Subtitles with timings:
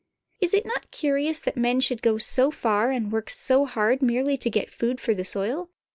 [0.39, 4.35] Is it not curious that men should go so far and work so hard merely
[4.35, 5.69] to get food for the soil?